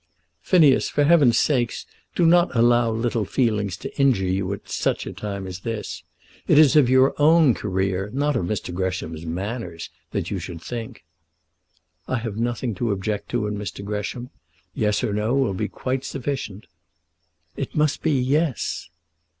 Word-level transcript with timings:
"Phineas, 0.41 0.89
for 0.89 1.03
Heaven's 1.03 1.37
sake 1.37 1.75
do 2.15 2.25
not 2.25 2.49
allow 2.55 2.89
little 2.89 3.23
feelings 3.23 3.77
to 3.77 3.99
injure 4.01 4.25
you 4.25 4.51
at 4.51 4.67
such 4.67 5.05
a 5.05 5.13
time 5.13 5.45
as 5.45 5.59
this. 5.59 6.01
It 6.47 6.57
is 6.57 6.75
of 6.75 6.89
your 6.89 7.13
own 7.21 7.53
career, 7.53 8.09
not 8.11 8.35
of 8.35 8.45
Mr. 8.47 8.73
Gresham's 8.73 9.27
manners, 9.27 9.91
that 10.09 10.31
you 10.31 10.39
should 10.39 10.59
think." 10.59 11.03
"I 12.07 12.15
have 12.17 12.37
nothing 12.37 12.73
to 12.81 12.89
object 12.89 13.29
to 13.29 13.45
in 13.45 13.59
Mr. 13.59 13.85
Gresham. 13.85 14.31
Yes 14.73 15.03
or 15.03 15.13
No 15.13 15.35
will 15.35 15.53
be 15.53 15.67
quite 15.67 16.03
sufficient." 16.03 16.65
"It 17.55 17.75
must 17.75 18.01
be 18.01 18.11
Yes." 18.13 18.89